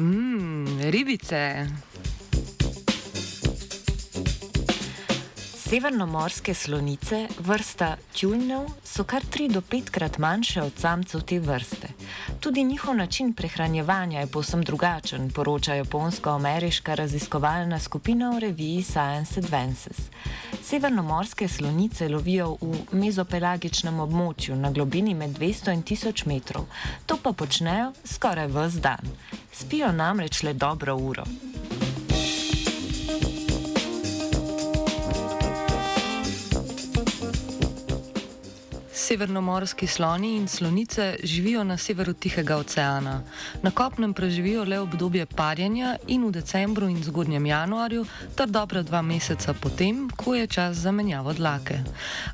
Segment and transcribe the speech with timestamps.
[0.00, 1.89] Mmm, ribice.
[5.70, 11.88] Severnomorske slonice, vrsta tjulnjev, so kar 3 do 5 krat manjše od samcev te vrste.
[12.40, 19.96] Tudi njihov način prehranjevanja je posebno drugačen, poroča japonsko-ameriška raziskovalna skupina v reviji Science Advances.
[20.62, 26.66] Severnomorske slonice lovijo v mezopelagičnem območju na globini med 200 in 1000 metrov.
[27.06, 29.14] To pa počnejo skoraj vse dan.
[29.52, 31.24] Spijo namreč le dobro uro.
[39.10, 43.22] Severnomorski sloni in slonice živijo na severu Tihega oceana.
[43.62, 48.04] Na kopnem preživijo le obdobje parjenja in v decembru in zgodnjem januarju,
[48.36, 51.80] ter dobra dva meseca potem, ko je čas za menjavo dlake.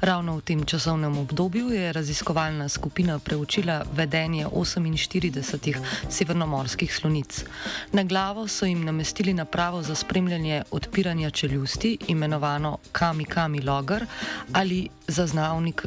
[0.00, 5.76] Ravno v tem časovnem obdobju je raziskovalna skupina preučila vedenje 48
[6.10, 7.44] severnomorskih slonic.
[7.92, 14.06] Na glavo so jim namestili napravo za spremljanje odpiranja čeljusti, imenovano Kami Kami Logger
[14.52, 15.86] ali zaznavnik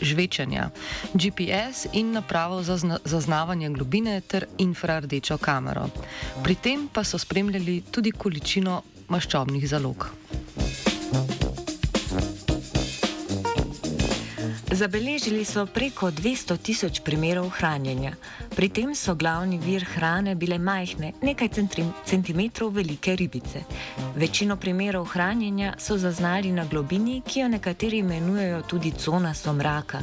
[0.00, 0.70] življenja večanja,
[1.14, 5.88] GPS in napravo za zaznavanje globine ter infrardečo kamero.
[6.44, 10.10] Pri tem pa so spremljali tudi količino maščobnih zalog.
[14.80, 18.14] Zabeležili so preko 200 tisoč primerov hranjenja.
[18.56, 21.50] Pri tem so glavni vir hrane bile majhne, nekaj
[22.08, 23.60] centimetrov velike ribice.
[24.16, 30.00] Večino primerov hranjenja so zaznali na globini, ki jo nekateri imenujejo tudi cona somraka.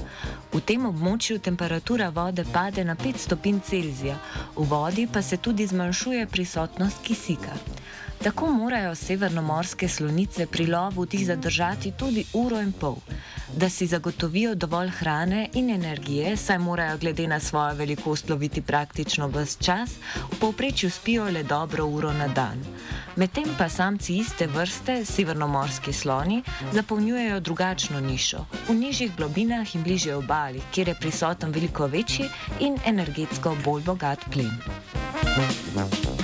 [0.54, 4.22] V tem območju temperatura vode pade na 5 stopinj Celzija,
[4.56, 7.58] v vodi pa se tudi zmanjšuje prisotnost kisika.
[8.24, 12.98] Tako morajo severnomorske slonice pri lovu tih zadržati tudi uro in pol
[13.56, 19.28] da si zagotovijo dovolj hrane in energije, saj morajo glede na svojo velikost loviti praktično
[19.28, 19.92] vse čas,
[20.32, 22.66] v povprečju spijo le dobro uro na dan.
[23.16, 26.44] Medtem pa samci iste vrste, severnomorski sloni,
[26.74, 32.30] zapolnjujejo drugačno nišo, v nižjih globinah in bližje obali, kjer je prisoten veliko večji
[32.60, 34.52] in energetsko bolj bogat plin.
[35.76, 36.17] Thank you.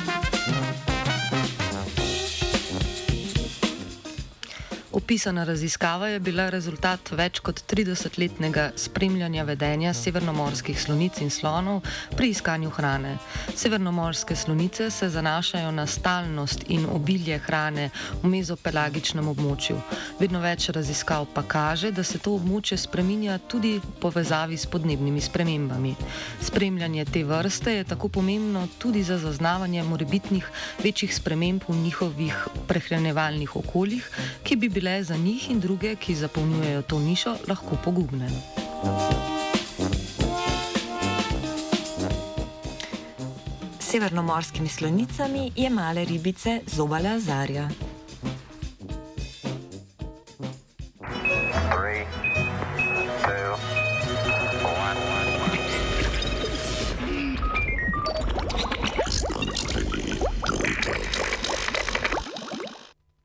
[4.94, 11.80] Opisana raziskava je bila rezultat več kot 30-letnega spremljanja vedenja severnomorskih slonic in slonov
[12.14, 13.16] pri iskanju hrane.
[13.58, 17.88] Severnomorske slonice se zanašajo na stalnost in obilje hrane
[18.22, 19.80] v mezopelagičnem območju.
[20.20, 25.26] Vedno več raziskav pa kaže, da se to območje spreminja tudi v povezavi s podnebnimi
[25.26, 25.96] spremembami.
[26.42, 30.54] Spremljanje te vrste je tako pomembno tudi za zaznavanje morebitnih
[30.86, 34.14] večjih sprememb v njihovih prehranjevalnih okoljih,
[34.46, 38.30] ki bi bile za njih in druge, ki zapolnjujejo to nišo, lahko pogubne.
[43.80, 47.70] Severnomorskimi slonicami je male ribice zobala Zarja.